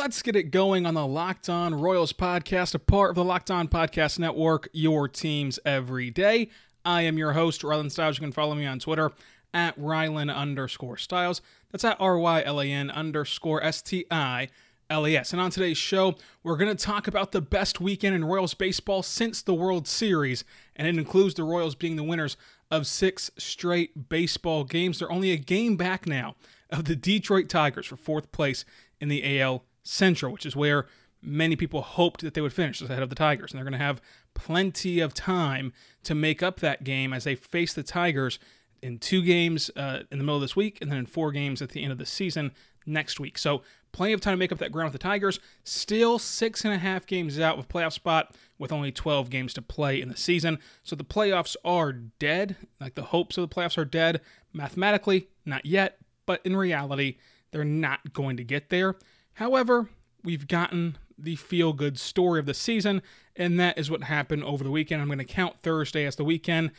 [0.00, 3.50] Let's get it going on the Locked On Royals podcast, a part of the Locked
[3.50, 6.48] On Podcast Network, your teams every day.
[6.86, 8.16] I am your host, Rylan Stiles.
[8.16, 9.12] You can follow me on Twitter
[9.52, 11.42] at Rylan underscore Stiles.
[11.70, 14.48] That's at R Y L A N underscore S T I
[14.88, 15.34] L E S.
[15.34, 19.02] And on today's show, we're going to talk about the best weekend in Royals baseball
[19.02, 20.44] since the World Series.
[20.76, 22.38] And it includes the Royals being the winners
[22.70, 24.98] of six straight baseball games.
[24.98, 26.36] They're only a game back now
[26.70, 28.64] of the Detroit Tigers for fourth place
[28.98, 30.86] in the AL Central, which is where
[31.22, 33.52] many people hoped that they would finish ahead of the Tigers.
[33.52, 34.00] And they're going to have
[34.34, 35.72] plenty of time
[36.04, 38.38] to make up that game as they face the Tigers
[38.82, 41.60] in two games uh, in the middle of this week and then in four games
[41.60, 42.52] at the end of the season
[42.86, 43.36] next week.
[43.36, 45.38] So plenty of time to make up that ground with the Tigers.
[45.64, 49.62] Still six and a half games out with playoff spot with only 12 games to
[49.62, 50.58] play in the season.
[50.82, 52.56] So the playoffs are dead.
[52.80, 54.20] Like the hopes of the playoffs are dead.
[54.52, 57.16] Mathematically, not yet, but in reality,
[57.50, 58.96] they're not going to get there.
[59.34, 59.88] However,
[60.22, 63.02] we've gotten the feel good story of the season,
[63.36, 65.00] and that is what happened over the weekend.
[65.00, 66.72] I'm going to count Thursday as the weekend.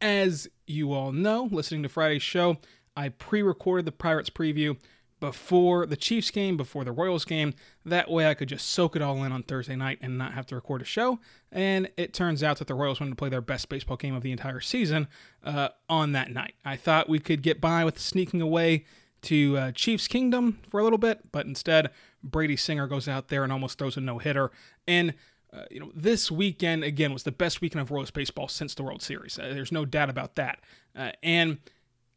[0.00, 2.58] As you all know, listening to Friday's show,
[2.96, 4.76] I pre recorded the Pirates preview
[5.20, 7.54] before the Chiefs game, before the Royals game.
[7.84, 10.46] That way I could just soak it all in on Thursday night and not have
[10.46, 11.18] to record a show.
[11.50, 14.22] And it turns out that the Royals wanted to play their best baseball game of
[14.22, 15.08] the entire season
[15.42, 16.54] uh, on that night.
[16.64, 18.84] I thought we could get by with sneaking away
[19.22, 21.90] to uh, Chiefs Kingdom for a little bit, but instead
[22.22, 24.50] Brady Singer goes out there and almost throws a no hitter.
[24.86, 25.14] And
[25.52, 28.82] uh, you know, this weekend again was the best weekend of Royals baseball since the
[28.82, 29.38] World Series.
[29.38, 30.60] Uh, there's no doubt about that.
[30.94, 31.58] Uh, and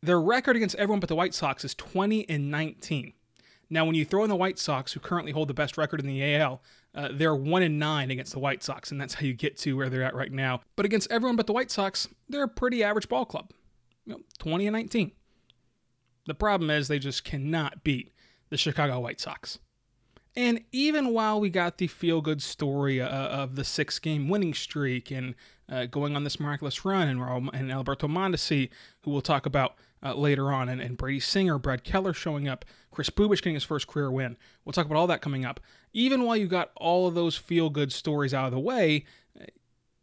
[0.01, 3.13] their record against everyone but the White Sox is 20 and 19.
[3.69, 6.05] Now, when you throw in the White Sox, who currently hold the best record in
[6.05, 6.61] the AL,
[6.93, 9.77] uh, they're one and nine against the White Sox, and that's how you get to
[9.77, 10.59] where they're at right now.
[10.75, 13.51] But against everyone but the White Sox, they're a pretty average ball club.
[14.05, 15.13] You know, 20 and 19.
[16.25, 18.11] The problem is they just cannot beat
[18.49, 19.59] the Chicago White Sox.
[20.35, 24.53] And even while we got the feel good story uh, of the six game winning
[24.53, 25.35] streak and
[25.69, 28.69] uh, going on this miraculous run, and, Adalberto Mondesi,
[29.01, 33.09] who we'll talk about uh, later on, and, Brady Singer, Brad Keller showing up, Kris
[33.09, 34.37] Bubic getting his first career win.
[34.63, 35.59] We'll talk about all that coming up.
[35.93, 39.05] Even while you got all of those feel good stories out of the way,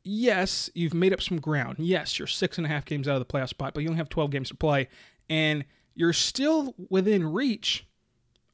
[0.04, 1.76] yes, you've made up some ground.
[1.78, 3.98] Yes, you're six and a half games out of the playoff spot, but you only
[3.98, 4.88] have 12 games to play.
[5.28, 5.64] And
[5.98, 7.84] you're still within reach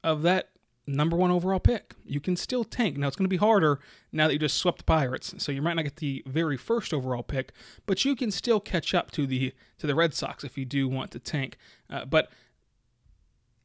[0.03, 0.49] of that
[0.87, 1.95] number one overall pick.
[2.03, 2.97] You can still tank.
[2.97, 3.81] Now it's going to be harder
[4.13, 6.95] now that you just swept the Pirates, so you might not get the very first
[6.95, 7.53] overall pick,
[7.85, 10.89] but you can still catch up to the to the Red Sox if you do
[10.89, 11.59] want to tank.
[11.91, 12.31] Uh, but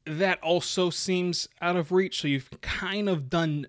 [0.05, 2.19] that also seems out of reach.
[2.19, 3.67] So you've kind of done,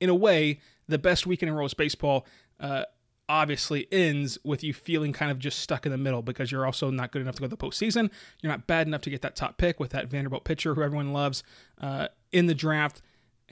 [0.00, 2.26] in a way, the best weekend in Royals baseball.
[2.58, 2.82] Uh,
[3.28, 6.90] obviously ends with you feeling kind of just stuck in the middle because you're also
[6.90, 8.10] not good enough to go to the postseason.
[8.40, 11.12] You're not bad enough to get that top pick with that Vanderbilt pitcher who everyone
[11.12, 11.42] loves
[11.80, 13.02] uh, in the draft,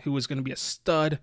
[0.03, 1.19] who is going to be a stud.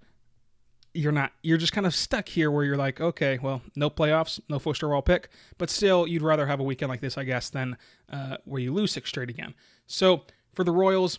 [0.94, 1.32] You're not.
[1.42, 4.84] You're just kind of stuck here where you're like, okay, well, no playoffs, no first
[4.84, 7.78] overall pick, but still, you'd rather have a weekend like this, I guess, than
[8.12, 9.56] uh, where you lose six straight again.
[9.88, 10.22] So
[10.54, 11.18] for the Royals,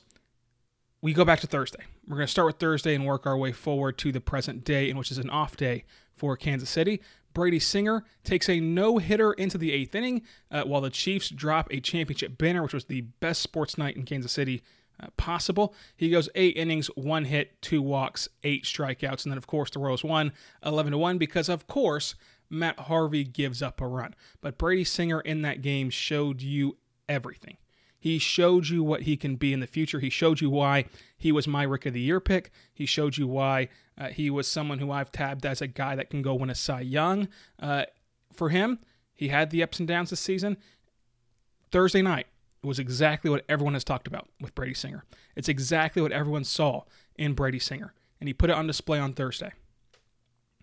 [1.03, 1.85] we go back to Thursday.
[2.07, 4.89] We're going to start with Thursday and work our way forward to the present day,
[4.89, 5.85] in which is an off day
[6.15, 7.03] for Kansas City.
[7.35, 11.69] Brady Singer takes a no hitter into the eighth inning, uh, while the Chiefs drop
[11.71, 14.63] a championship banner, which was the best sports night in Kansas City
[15.03, 15.75] uh, possible.
[15.97, 19.81] He goes eight innings, one hit, two walks, eight strikeouts, and then of course the
[19.81, 20.33] Royals won
[20.65, 22.15] 11 to one because of course
[22.49, 24.15] Matt Harvey gives up a run.
[24.41, 26.77] But Brady Singer in that game showed you
[27.09, 27.57] everything.
[28.05, 29.99] He showed you what he can be in the future.
[29.99, 30.85] He showed you why
[31.17, 32.51] he was my Rick of the Year pick.
[32.75, 36.11] He showed you why uh, he was someone who I've tabbed as a guy that
[36.11, 37.29] can go win a Cy Young.
[37.59, 37.85] Uh,
[38.31, 38.79] for him,
[39.15, 40.59] he had the ups and downs this season.
[41.71, 42.27] Thursday night
[42.63, 45.07] was exactly what everyone has talked about with Brady Singer.
[45.35, 46.83] It's exactly what everyone saw
[47.17, 49.53] in Brady Singer, and he put it on display on Thursday.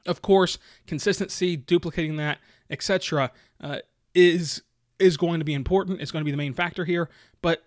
[0.05, 2.37] Of course, consistency, duplicating that,
[2.69, 3.79] etc., uh,
[4.13, 4.61] is
[5.01, 6.01] is going to be important.
[6.01, 7.09] It's going to be the main factor here.
[7.41, 7.63] But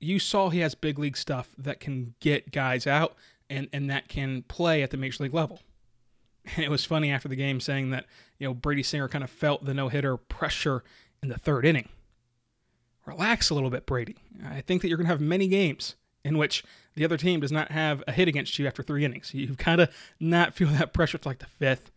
[0.00, 3.14] you saw he has big league stuff that can get guys out
[3.48, 5.60] and, and that can play at the major league level.
[6.54, 8.06] And it was funny after the game saying that,
[8.38, 10.84] you know, Brady Singer kind of felt the no hitter pressure
[11.22, 11.88] in the third inning.
[13.04, 14.16] Relax a little bit, Brady.
[14.44, 17.52] I think that you're going to have many games in which the other team does
[17.52, 19.32] not have a hit against you after three innings.
[19.32, 21.90] You've kind of not feel that pressure to like the fifth,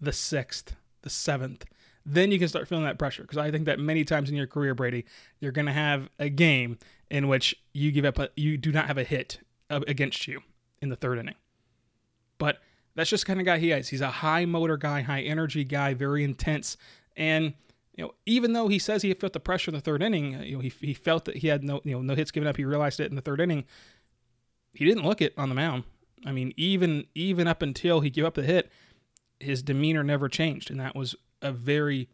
[0.00, 1.64] the sixth, the seventh,
[2.06, 3.22] then you can start feeling that pressure.
[3.22, 5.04] Because I think that many times in your career, Brady,
[5.40, 6.78] you're going to have a game
[7.10, 10.40] in which you give up, a, you do not have a hit against you
[10.80, 11.34] in the third inning.
[12.38, 12.60] But
[12.94, 13.88] that's just kind of guy he is.
[13.88, 16.76] He's a high motor guy, high energy guy, very intense.
[17.16, 17.54] And
[17.94, 20.42] you know, even though he says he felt the pressure in the third inning, uh,
[20.42, 22.56] you know, he, he felt that he had no you know no hits given up.
[22.56, 23.64] He realized it in the third inning.
[24.74, 25.84] He didn't look it on the mound.
[26.24, 28.70] I mean, even even up until he gave up the hit,
[29.40, 32.08] his demeanor never changed, and that was a very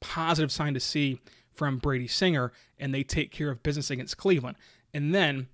[0.00, 1.20] positive sign to see
[1.52, 2.52] from Brady Singer.
[2.78, 4.56] And they take care of business against Cleveland,
[4.94, 5.48] and then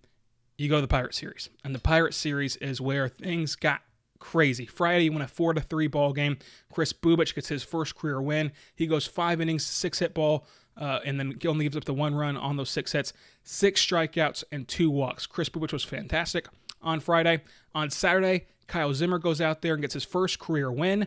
[0.57, 3.83] you go to the Pirate series, and the Pirate series is where things got
[4.19, 4.65] crazy.
[4.65, 6.39] Friday, he won a four to three ball game.
[6.73, 8.53] Kris Bubic gets his first career win.
[8.75, 10.47] He goes five innings, six hit ball,
[10.77, 13.13] uh, and then only gives up the one run on those six hits,
[13.43, 15.27] six strikeouts and two walks.
[15.27, 16.49] Kris Bubic was fantastic
[16.83, 17.43] on Friday.
[17.75, 21.07] On Saturday, Kyle Zimmer goes out there and gets his first career win.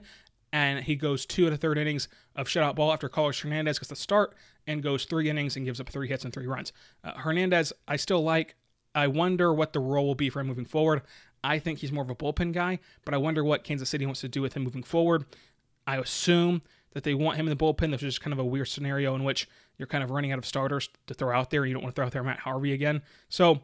[0.52, 3.90] And he goes two and a third innings of shutout ball after Carlos Hernandez gets
[3.90, 4.36] the start
[4.66, 6.74] and goes three innings and gives up three hits and three runs.
[7.04, 8.56] Uh, Hernandez, I still like.
[8.96, 11.04] I wonder what the role will be for him moving forward.
[11.44, 14.22] I think he's more of a bullpen guy, but I wonder what Kansas City wants
[14.22, 15.26] to do with him moving forward.
[15.86, 16.62] I assume
[16.94, 17.92] that they want him in the bullpen.
[17.92, 19.48] This is just kind of a weird scenario in which
[19.78, 21.62] you're kind of running out of starters to throw out there.
[21.62, 23.02] And you don't want to throw out there Matt Harvey again.
[23.30, 23.62] So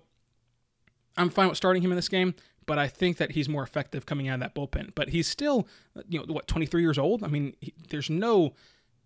[1.18, 2.36] I'm fine with starting him in this game,
[2.66, 4.94] but I think that he's more effective coming out of that bullpen.
[4.96, 5.68] But he's still,
[6.08, 7.24] you know, what 23 years old.
[7.24, 8.54] I mean, he, there's no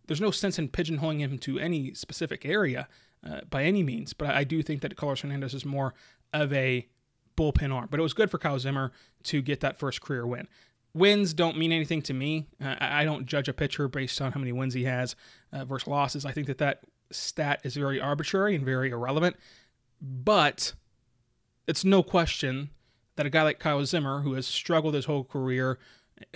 [0.08, 2.88] there's no sense in pigeonholing him to any specific area
[3.28, 4.14] uh, by any means.
[4.14, 5.94] But I do think that Carlos Hernandez is more
[6.34, 6.88] of a
[7.38, 7.88] bullpen arm.
[7.92, 8.92] But it was good for Kyle Zimmer
[9.24, 10.48] to get that first career win.
[10.96, 12.48] Wins don't mean anything to me.
[12.64, 15.16] Uh, I don't judge a pitcher based on how many wins he has
[15.54, 16.26] uh, versus losses.
[16.26, 19.36] I think that that stat is very arbitrary and very irrelevant.
[20.02, 20.74] But
[21.68, 22.72] it's no question
[23.19, 25.77] that a guy like Kyle Zimmer, who has struggled his whole career,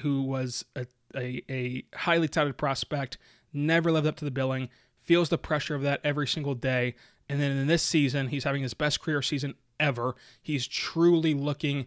[0.02, 0.86] who was a,
[1.16, 3.18] a, a highly touted prospect,
[3.54, 4.68] never lived up to the billing,
[5.00, 6.96] feels the pressure of that every single day.
[7.30, 10.16] And then in this season, he's having his best career season ever.
[10.42, 11.86] He's truly looking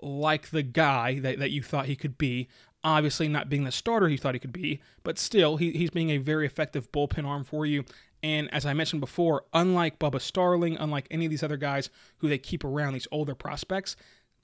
[0.00, 2.48] like the guy that, that you thought he could be.
[2.84, 6.10] Obviously, not being the starter he thought he could be, but still, he, he's being
[6.10, 7.84] a very effective bullpen arm for you.
[8.22, 12.28] And as I mentioned before, unlike Bubba Starling, unlike any of these other guys who
[12.28, 13.96] they keep around, these older prospects,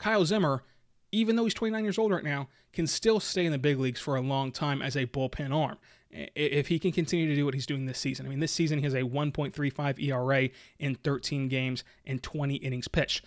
[0.02, 0.64] Kyle Zimmer,
[1.12, 4.00] even though he's 29 years old right now, can still stay in the big leagues
[4.00, 5.78] for a long time as a bullpen arm
[6.10, 8.26] if he can continue to do what he's doing this season.
[8.26, 10.48] I mean, this season he has a 1.35 ERA
[10.80, 13.24] in 13 games and 20 innings pitched.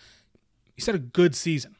[0.74, 1.76] He's had a good season.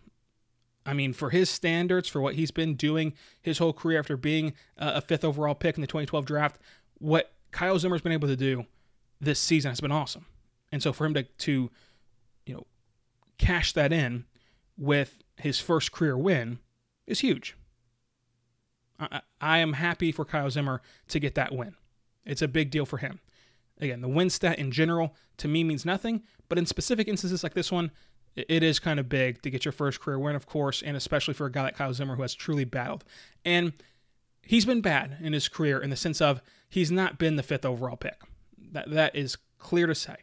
[0.87, 4.54] I mean, for his standards, for what he's been doing his whole career after being
[4.78, 6.58] a fifth overall pick in the 2012 draft,
[6.99, 8.64] what Kyle Zimmer's been able to do
[9.20, 10.25] this season has been awesome.
[10.72, 11.70] And so for him to, to
[12.46, 12.66] you know,
[13.37, 14.25] cash that in
[14.78, 16.58] with his first career win
[17.06, 17.56] is huge.
[18.99, 21.75] I, I am happy for Kyle Zimmer to get that win.
[22.25, 23.20] It's a big deal for him.
[23.81, 27.55] Again, the win stat in general to me means nothing, but in specific instances like
[27.55, 27.90] this one,
[28.34, 31.34] it is kind of big to get your first career win, of course, and especially
[31.34, 33.05] for a guy like Kyle Zimmer who has truly battled.
[33.44, 33.73] And
[34.43, 37.64] he's been bad in his career in the sense of he's not been the fifth
[37.64, 38.20] overall pick.
[38.73, 40.17] That that is clear to say.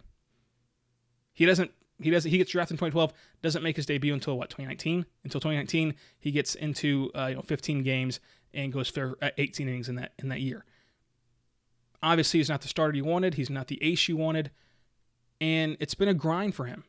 [1.34, 1.72] He doesn't
[2.04, 5.40] he doesn't he gets drafted in 2012 doesn't make his debut until what 2019 until
[5.40, 8.20] 2019 he gets into uh, you know 15 games
[8.54, 10.66] and goes for uh, 18 innings in that in that year.
[12.02, 13.36] Obviously, he's not the starter you wanted.
[13.36, 14.52] He's not the ace you wanted,
[15.40, 16.84] and it's been a grind for him.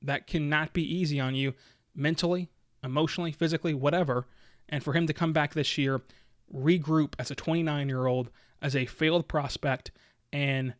[0.00, 1.54] That cannot be easy on you
[1.94, 2.48] mentally,
[2.82, 4.26] emotionally, physically, whatever.
[4.68, 6.00] And for him to come back this year,
[6.52, 8.30] regroup as a 29 year old,
[8.62, 9.90] as a failed prospect,
[10.32, 10.74] and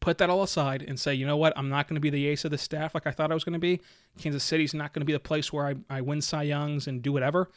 [0.00, 2.26] put that all aside and say, you know what, I'm not going to be the
[2.26, 3.80] ace of the staff like I thought I was going to be.
[4.18, 7.02] Kansas City's not going to be the place where I, I win Cy Youngs and
[7.02, 7.50] do whatever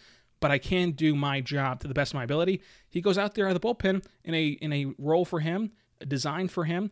[0.44, 2.62] but I can do my job to the best of my ability.
[2.90, 5.72] He goes out there at the bullpen in a in a role for him,
[6.06, 6.92] designed for him.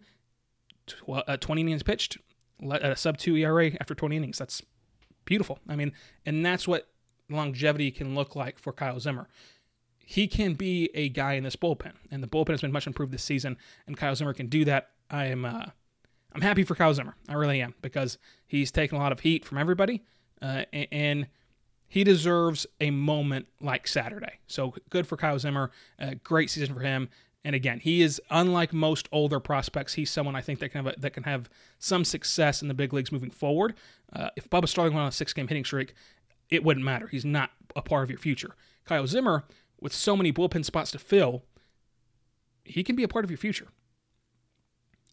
[1.06, 2.18] Uh, 20 innings pitched,
[2.72, 4.38] at a sub two ERA after 20 innings.
[4.38, 4.64] That's
[5.26, 5.60] beautiful.
[5.68, 5.92] I mean,
[6.26, 6.88] and that's what
[7.30, 9.28] longevity can look like for Kyle Zimmer.
[9.98, 13.12] He can be a guy in this bullpen, and the bullpen has been much improved
[13.12, 13.58] this season.
[13.86, 14.92] And Kyle Zimmer can do that.
[15.12, 15.66] I am, uh,
[16.34, 17.16] I'm happy for Kyle Zimmer.
[17.30, 20.04] I really am because he's taken a lot of heat from everybody,
[20.42, 21.28] uh, and
[21.88, 24.40] he deserves a moment like Saturday.
[24.48, 25.72] So good for Kyle Zimmer.
[26.24, 27.10] Great season for him.
[27.44, 29.96] And again, he is unlike most older prospects.
[29.96, 31.50] He's someone I think that can have a, that can have
[31.80, 33.74] some success in the big leagues moving forward.
[34.14, 35.96] Uh, if Bubba Starling went on a six-game hitting streak,
[36.50, 37.08] it wouldn't matter.
[37.08, 38.56] He's not a part of your future.
[38.86, 39.44] Kyle Zimmer,
[39.80, 41.44] with so many bullpen spots to fill,
[42.64, 43.68] he can be a part of your future.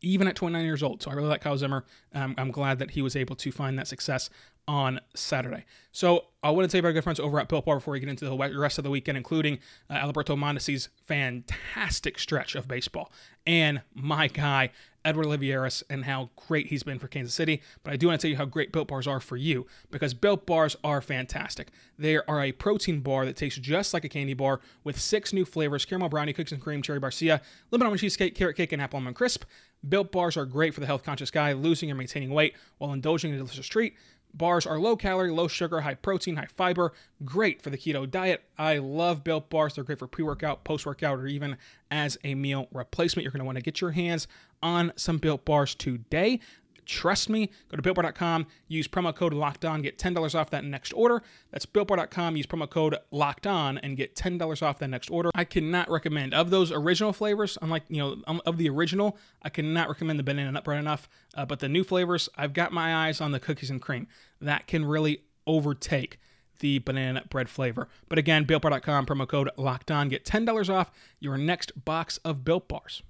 [0.00, 1.02] Even at 29 years old.
[1.02, 1.84] So I really like Kyle Zimmer.
[2.14, 4.30] Um, I'm glad that he was able to find that success
[4.68, 5.64] on Saturday.
[5.92, 8.10] So I want to say our good friends over at Built Bar before we get
[8.10, 13.10] into the rest of the weekend, including uh, Adalberto Mondesi's fantastic stretch of baseball
[13.46, 14.70] and my guy
[15.08, 17.62] Edward Olivares and how great he's been for Kansas City.
[17.82, 20.12] But I do want to tell you how great Built Bars are for you because
[20.12, 21.70] Built Bars are fantastic.
[21.98, 25.46] They are a protein bar that tastes just like a candy bar with six new
[25.46, 28.98] flavors: caramel brownie, cookies and cream, cherry barcia, lemon almond cheesecake, carrot cake, and apple
[28.98, 29.44] almond crisp.
[29.88, 33.30] Built Bars are great for the health conscious guy losing or maintaining weight while indulging
[33.30, 33.94] in a delicious treat.
[34.34, 36.92] Bars are low calorie, low sugar, high protein, high fiber,
[37.24, 38.44] great for the keto diet.
[38.58, 39.74] I love Built Bars.
[39.74, 41.56] They're great for pre workout, post workout, or even
[41.90, 43.24] as a meal replacement.
[43.24, 44.28] You're going to want to get your hands
[44.62, 46.40] on some Built Bars today.
[46.88, 50.92] Trust me, go to builtbar.com, use promo code locked on, get $10 off that next
[50.92, 51.22] order.
[51.50, 55.30] That's builtbar.com, use promo code locked on and get $10 off that next order.
[55.34, 59.50] I cannot recommend of those original flavors, unlike, you know, um, of the original, I
[59.50, 61.10] cannot recommend the banana nut bread enough.
[61.34, 64.08] Uh, but the new flavors, I've got my eyes on the cookies and cream.
[64.40, 66.18] That can really overtake
[66.60, 67.88] the banana bread flavor.
[68.08, 72.66] But again, builtbar.com, promo code locked on, get $10 off your next box of built
[72.66, 73.02] bars.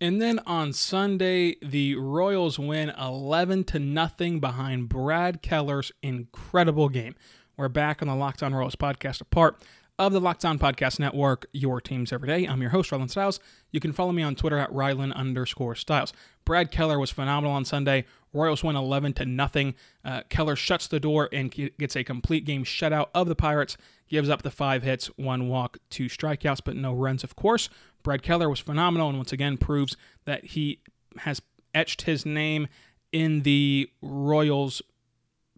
[0.00, 7.14] And then on Sunday, the Royals win 11 to nothing behind Brad Keller's incredible game.
[7.56, 9.62] We're back on the Locked On Royals podcast, a part
[9.96, 12.44] of the Locked On Podcast Network, your teams every day.
[12.44, 13.38] I'm your host, Rylan Stiles.
[13.70, 16.12] You can follow me on Twitter at Rylan underscore Stiles.
[16.44, 18.04] Brad Keller was phenomenal on Sunday.
[18.34, 19.74] Royals win 11 to nothing.
[20.04, 23.76] Uh, Keller shuts the door and gets a complete game shutout of the Pirates.
[24.08, 27.70] Gives up the five hits, one walk, two strikeouts, but no runs, of course.
[28.02, 30.80] Brad Keller was phenomenal and once again proves that he
[31.20, 31.40] has
[31.72, 32.68] etched his name
[33.12, 34.82] in the Royals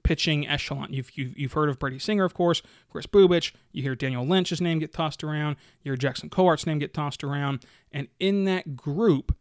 [0.06, 0.92] pitching echelon.
[0.92, 3.52] You've, you've, you've heard of Brady Singer, of course, Kris Bubic.
[3.72, 5.56] You hear Daniel Lynch's name get tossed around.
[5.82, 7.66] You hear Jackson Kowar's name get tossed around.
[7.90, 9.34] And in that group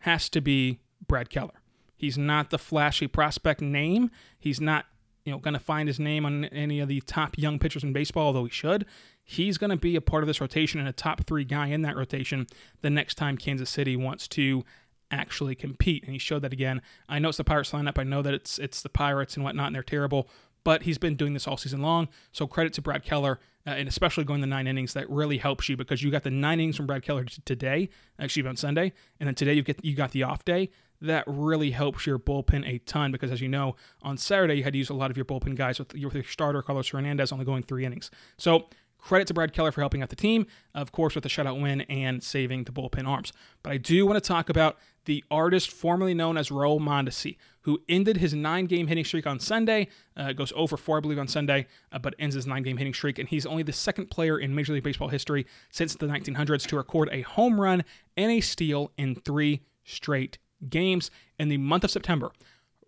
[0.00, 1.59] has to be Brad Keller.
[2.00, 4.10] He's not the flashy prospect name.
[4.38, 4.86] He's not
[5.26, 7.92] you know going to find his name on any of the top young pitchers in
[7.92, 8.86] baseball, although he should.
[9.22, 11.82] He's going to be a part of this rotation and a top three guy in
[11.82, 12.46] that rotation
[12.80, 14.64] the next time Kansas City wants to
[15.10, 16.04] actually compete.
[16.04, 16.80] And he showed that again.
[17.06, 17.98] I know it's the Pirates lineup.
[17.98, 20.26] I know that it's it's the Pirates and whatnot, and they're terrible.
[20.64, 22.08] But he's been doing this all season long.
[22.32, 24.94] So credit to Brad Keller, uh, and especially going the nine innings.
[24.94, 28.48] That really helps you because you got the nine innings from Brad Keller today, actually
[28.48, 30.70] on Sunday, and then today you get you got the off day.
[31.00, 34.74] That really helps your bullpen a ton because, as you know, on Saturday you had
[34.74, 37.62] to use a lot of your bullpen guys with your, starter Carlos Hernandez only going
[37.62, 38.10] three innings.
[38.36, 38.68] So
[39.00, 41.82] Credit to Brad Keller for helping out the team, of course, with the shutout win
[41.82, 43.32] and saving the bullpen arms.
[43.62, 47.80] But I do want to talk about the artist formerly known as Raul Mondesi, who
[47.88, 51.28] ended his nine game hitting streak on Sunday, uh, goes over four, I believe, on
[51.28, 53.18] Sunday, uh, but ends his nine game hitting streak.
[53.18, 56.76] And he's only the second player in Major League Baseball history since the 1900s to
[56.76, 57.84] record a home run
[58.16, 60.38] and a steal in three straight
[60.68, 61.10] games.
[61.38, 62.32] In the month of September,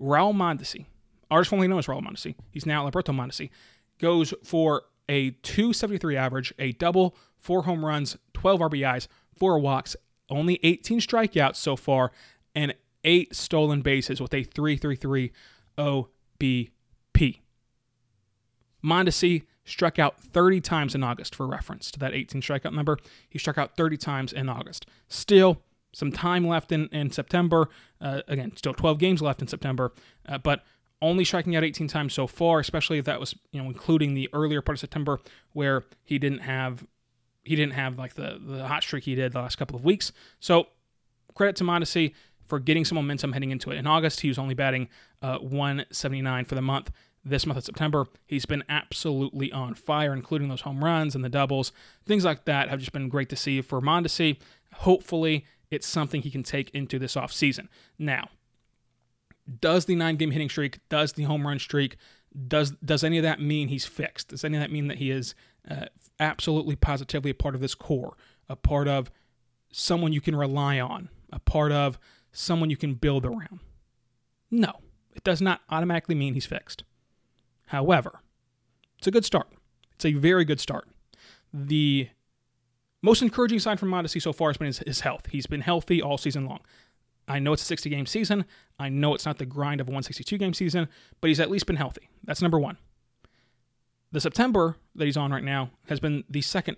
[0.00, 0.86] Raul Mondesi,
[1.30, 3.50] artist formerly known as Raul Mondesi, he's now Adalberto Mondesi,
[3.98, 9.96] goes for a 273 average, a double, four home runs, 12 RBIs, four walks,
[10.30, 12.12] only 18 strikeouts so far,
[12.54, 12.74] and
[13.04, 15.32] eight stolen bases with a 333
[15.78, 17.40] OBP.
[18.84, 22.98] Mondesi struck out 30 times in August, for reference to that 18 strikeout number.
[23.28, 24.86] He struck out 30 times in August.
[25.08, 25.62] Still,
[25.92, 27.68] some time left in, in September.
[28.00, 29.92] Uh, again, still 12 games left in September,
[30.28, 30.64] uh, but
[31.00, 34.28] only striking out 18 times so far, especially if that was, you know, including the
[34.32, 35.20] earlier part of September
[35.52, 36.86] where he didn't have
[37.44, 40.12] he didn't have like the the hot streak he did the last couple of weeks.
[40.38, 40.68] So
[41.34, 42.14] credit to Mondesi
[42.46, 43.76] for getting some momentum heading into it.
[43.76, 44.88] In August, he was only batting
[45.22, 46.90] uh, 179 for the month.
[47.24, 51.28] This month of September, he's been absolutely on fire, including those home runs and the
[51.28, 51.70] doubles.
[52.04, 54.38] Things like that have just been great to see for Mondesi.
[54.74, 57.68] Hopefully, it's something he can take into this offseason.
[57.98, 58.28] Now,
[59.60, 61.96] does the nine game hitting streak, does the home run streak,
[62.48, 64.28] does does any of that mean he's fixed?
[64.28, 65.34] Does any of that mean that he is
[65.68, 65.86] uh,
[66.20, 68.16] absolutely positively a part of this core,
[68.48, 69.10] a part of
[69.72, 71.98] someone you can rely on, a part of
[72.30, 73.60] someone you can build around?
[74.50, 74.72] No,
[75.14, 76.84] it does not automatically mean he's fixed.
[77.66, 78.20] However,
[78.98, 79.48] it's a good start.
[79.94, 80.88] It's a very good start.
[81.52, 82.08] The
[83.02, 85.26] most encouraging sign from Mondesi so far has been his, his health.
[85.30, 86.60] He's been healthy all season long.
[87.28, 88.44] I know it's a 60 game season.
[88.78, 90.88] I know it's not the grind of a 162 game season,
[91.20, 92.08] but he's at least been healthy.
[92.24, 92.78] That's number one.
[94.10, 96.76] The September that he's on right now has been the second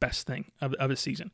[0.00, 1.30] best thing of, of his season.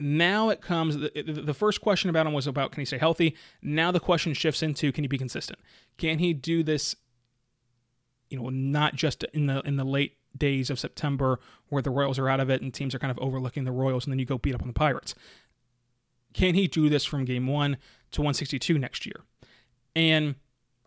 [0.00, 3.36] Now it comes, the, the first question about him was about can he stay healthy?
[3.62, 5.58] Now the question shifts into can he be consistent?
[5.96, 6.94] Can he do this,
[8.30, 12.18] you know, not just in the in the late days of September where the Royals
[12.18, 14.26] are out of it and teams are kind of overlooking the Royals and then you
[14.26, 15.14] go beat up on the Pirates?
[16.34, 17.78] Can he do this from game one
[18.12, 19.22] to 162 next year?
[19.96, 20.36] And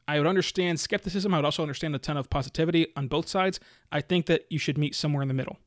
[0.07, 1.33] I would understand skepticism.
[1.33, 3.59] I would also understand a ton of positivity on both sides.
[3.91, 5.57] I think that you should meet somewhere in the middle.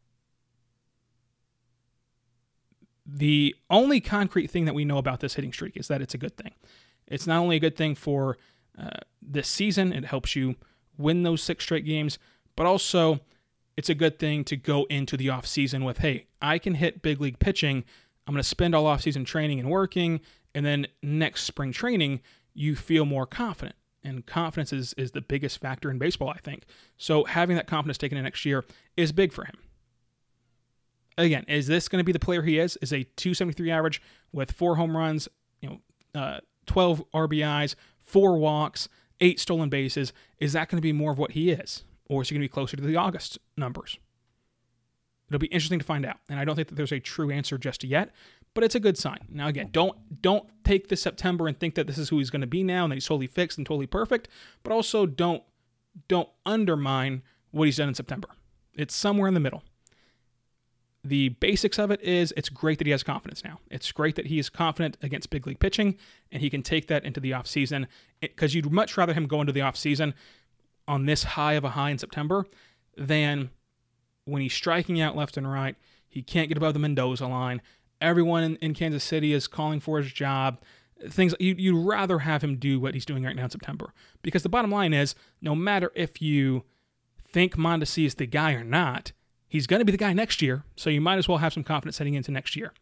[3.07, 6.19] The only concrete thing that we know about this hitting streak is that it's a
[6.19, 6.53] good thing.
[7.07, 8.39] It's not only a good thing for
[8.79, 10.57] uh, this season, it helps you
[10.97, 12.19] win those six straight games,
[12.57, 13.21] but also
[13.77, 17.21] it's a good thing to go into the offseason with hey, I can hit big
[17.21, 17.85] league pitching.
[18.27, 20.21] I'm going to spend all offseason training and working.
[20.55, 22.21] And then next spring training,
[22.55, 23.77] you feel more confident.
[24.03, 26.65] And confidence is, is the biggest factor in baseball, I think.
[26.97, 28.65] So having that confidence taken in next year
[28.97, 29.57] is big for him.
[31.17, 32.77] Again, is this going to be the player he is?
[32.83, 34.03] Is a 273 average
[34.33, 35.29] with four home runs,
[35.61, 38.89] you know, uh, 12 RBIs, four walks,
[39.21, 40.13] eight stolen bases.
[40.39, 41.85] Is that going to be more of what he is?
[42.09, 43.99] Or is he going to be closer to the August numbers?
[45.29, 46.19] It'll be interesting to find out.
[46.29, 48.11] And I don't think that there's a true answer just yet,
[48.53, 49.19] but it's a good sign.
[49.29, 52.43] Now again, don't don't take this September and think that this is who he's going
[52.43, 54.29] to be now and that he's totally fixed and totally perfect,
[54.63, 55.43] but also don't
[56.09, 58.29] don't undermine what he's done in September.
[58.75, 59.63] It's somewhere in the middle.
[61.07, 63.61] The basics of it is it's great that he has confidence now.
[63.71, 65.99] It's great that he is confident against big league pitching
[66.33, 67.87] and he can take that into the offseason
[68.21, 70.15] because you'd much rather him go into the offseason
[70.87, 72.47] on this high of a high in September
[72.97, 73.51] than
[74.25, 75.77] when he's striking out left and right.
[76.09, 77.61] He can't get above the Mendoza line.
[78.01, 80.61] Everyone in, in Kansas City is calling for his job.
[81.09, 84.43] Things you, you'd rather have him do what he's doing right now in September because
[84.43, 86.65] the bottom line is no matter if you
[87.23, 89.13] think Mondesi is the guy or not,
[89.55, 91.63] He's going to be the guy next year, so you might as well have some
[91.63, 92.73] confidence heading into next year.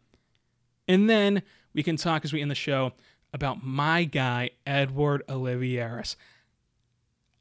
[0.88, 1.42] And then
[1.75, 2.92] we can talk as we end the show
[3.35, 6.16] about my guy, Edward Olivares.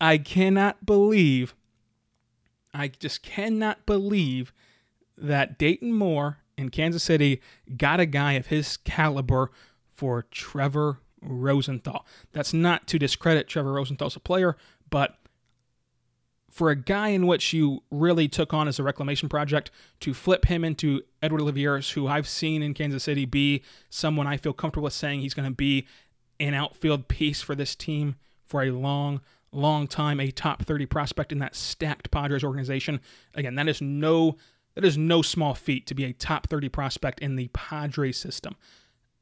[0.01, 1.53] I cannot believe,
[2.74, 4.51] I just cannot believe
[5.15, 7.39] that Dayton Moore in Kansas City
[7.77, 9.51] got a guy of his caliber
[9.93, 12.03] for Trevor Rosenthal.
[12.31, 14.58] That's not to discredit Trevor Rosenthal as a player,
[14.89, 15.17] but
[16.50, 20.46] for a guy in which you really took on as a reclamation project to flip
[20.46, 24.85] him into Edward Olivares, who I've seen in Kansas City be someone I feel comfortable
[24.85, 25.87] with saying he's going to be
[26.40, 28.16] an outfield piece for this team
[28.48, 33.01] for a long, long time, a top 30 prospect in that stacked Padres organization.
[33.33, 34.37] Again, that is no
[34.75, 38.55] that is no small feat to be a top 30 prospect in the Padres system.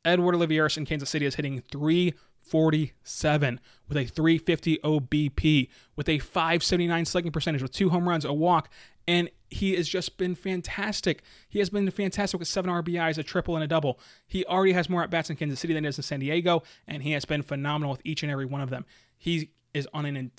[0.05, 6.19] Edward Olivares in Kansas City is hitting 3 47 with a 350 OBP, with a
[6.19, 8.69] 579 slugging percentage, with two home runs, a walk,
[9.07, 11.21] and he has just been fantastic.
[11.47, 13.99] He has been fantastic with seven RBIs, a triple, and a double.
[14.27, 16.63] He already has more at bats in Kansas City than he does in San Diego,
[16.87, 18.85] and he has been phenomenal with each and every one of them.
[19.17, 20.31] He is on an in-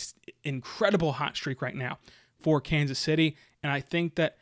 [0.44, 1.98] incredible hot streak right now
[2.40, 4.36] for Kansas City, and I think that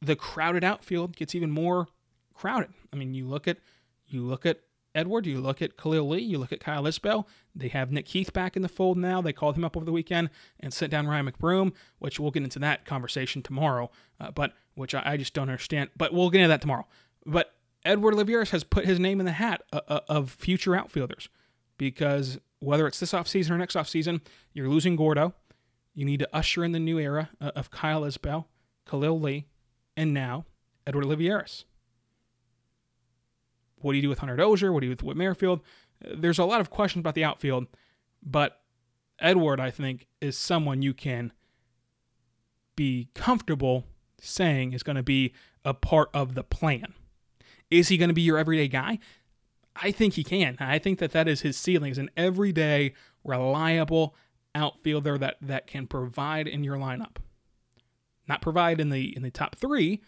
[0.00, 1.88] the crowded outfield gets even more
[2.34, 2.70] crowded.
[2.92, 3.58] I mean, you look at
[4.06, 4.60] you look at
[4.94, 7.26] Edward, you look at Khalil Lee, you look at Kyle Isbel.
[7.54, 9.20] They have Nick Heath back in the fold now.
[9.20, 12.42] They called him up over the weekend and sent down Ryan McBroom, which we'll get
[12.42, 15.90] into that conversation tomorrow, uh, but which I, I, just don't understand.
[15.96, 16.86] But we'll get into that tomorrow.
[17.24, 21.28] But Edward Olivares has put his name in the hat uh, uh, of future outfielders
[21.78, 24.20] because whether it's this offseason or next offseason,
[24.52, 25.34] you're losing Gordo.
[25.94, 28.46] You need to usher in the new era uh, of Kyle Isbel,
[28.88, 29.46] Khalil Lee,
[29.96, 30.46] and now
[30.86, 31.64] Edward Olivares.
[33.76, 34.72] What do you do with Hunter Dozier?
[34.72, 35.60] What do you do with Whit Merrifield?
[36.00, 37.66] There's a lot of questions about the outfield,
[38.22, 38.60] but
[39.18, 41.32] Edward, I think, is someone you can
[42.76, 43.86] be comfortable
[44.20, 46.94] saying is going to be a part of the plan.
[47.70, 48.98] Is he going to be your everyday guy?
[49.76, 50.56] I think he can.
[50.58, 54.14] I think that that is his ceiling, is an everyday, reliable
[54.54, 57.16] outfielder that that can provide in your lineup.
[58.28, 60.02] Not provide in the in the top three,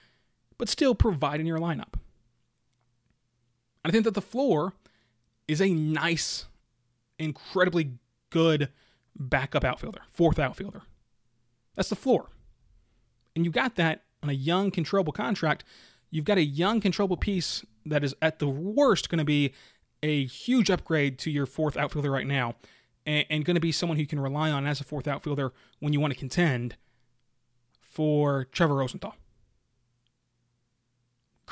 [0.58, 1.94] but still provide in your lineup.
[3.84, 4.74] I think that the floor
[5.48, 6.46] is a nice,
[7.18, 7.94] incredibly
[8.30, 8.68] good
[9.16, 10.82] backup outfielder, fourth outfielder.
[11.74, 12.30] That's the floor.
[13.34, 15.64] And you got that on a young, controllable contract.
[16.12, 19.52] You've got a young, controllable piece that is at the worst going to be
[20.04, 22.54] a huge upgrade to your fourth outfielder right now,
[23.04, 25.52] and, and going to be someone who you can rely on as a fourth outfielder
[25.80, 26.76] when you want to contend
[27.80, 29.16] for Trevor Rosenthal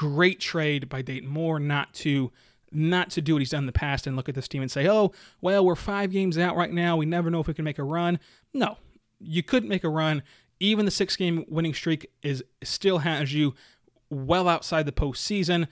[0.01, 2.33] great trade by Dayton Moore not to
[2.73, 4.71] not to do what he's done in the past and look at this team and
[4.71, 6.97] say, "Oh, well, we're 5 games out right now.
[6.97, 8.19] We never know if we can make a run."
[8.55, 8.79] No.
[9.19, 10.23] You couldn't make a run.
[10.59, 13.55] Even the 6-game winning streak is still has you
[14.11, 15.69] well outside the postseason.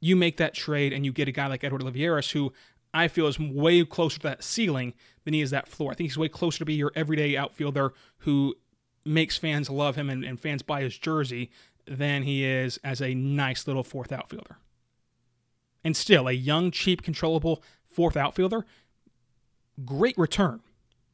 [0.00, 2.52] You make that trade and you get a guy like Edward Olivares who
[2.92, 5.92] I feel is way closer to that ceiling than he is that floor.
[5.92, 8.54] I think he's way closer to be your everyday outfielder who
[9.04, 11.50] makes fans love him and, and fans buy his jersey
[11.86, 14.58] than he is as a nice little fourth outfielder.
[15.84, 18.66] And still, a young, cheap, controllable fourth outfielder.
[19.84, 20.60] Great return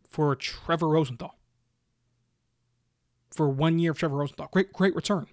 [0.08, 1.36] for Trevor Rosenthal.
[3.30, 4.48] For one year of Trevor Rosenthal.
[4.52, 5.26] Great, great return.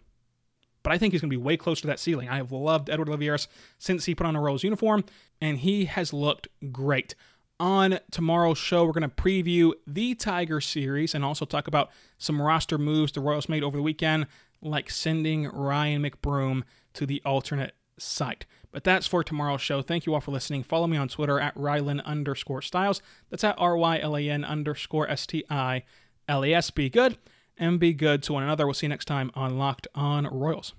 [0.89, 2.29] But I think he's going to be way closer to that ceiling.
[2.29, 3.47] I have loved Edward Olivares
[3.77, 5.03] since he put on a Royals uniform,
[5.39, 7.13] and he has looked great.
[7.59, 12.41] On tomorrow's show, we're going to preview the Tiger series and also talk about some
[12.41, 14.25] roster moves the Royals made over the weekend,
[14.63, 18.47] like sending Ryan McBroom to the alternate site.
[18.71, 19.83] But that's for tomorrow's show.
[19.83, 20.63] Thank you all for listening.
[20.63, 22.99] Follow me on Twitter at Rylan underscore Stiles.
[23.29, 25.83] That's at R Y L A N underscore S T I
[26.27, 26.71] L E S.
[26.71, 27.15] Be good
[27.59, 28.65] and be good to one another.
[28.65, 30.73] We'll see you next time on Locked On Royals.